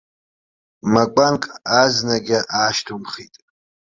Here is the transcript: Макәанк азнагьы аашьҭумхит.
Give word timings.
Макәанк 0.91 1.43
азнагьы 1.81 2.39
аашьҭумхит. 2.57 3.33